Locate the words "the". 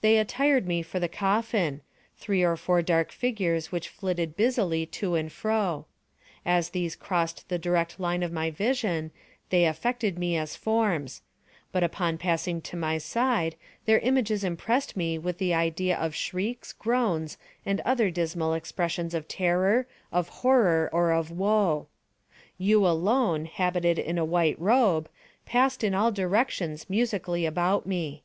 0.98-1.10, 7.50-7.58, 15.36-15.52